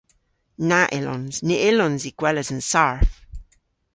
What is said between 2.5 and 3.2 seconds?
an sarf.